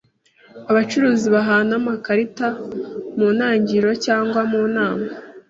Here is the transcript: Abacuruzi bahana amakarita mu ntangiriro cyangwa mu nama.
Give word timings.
Abacuruzi 0.71 1.27
bahana 1.35 1.73
amakarita 1.79 2.47
mu 3.17 3.27
ntangiriro 3.35 3.91
cyangwa 4.05 4.39
mu 4.51 4.61
nama. 4.75 5.07